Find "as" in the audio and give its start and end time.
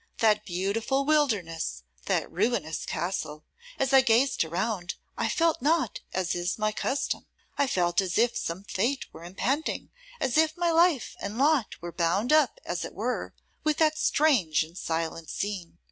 3.77-3.93, 6.11-6.33, 8.01-8.17, 10.19-10.37, 12.65-12.83